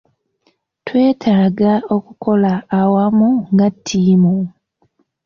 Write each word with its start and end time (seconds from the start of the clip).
Twetaaga 0.85 1.71
okukolera 1.95 2.55
awamu 2.81 3.29
nga 3.51 3.67
ttiimu. 3.75 4.35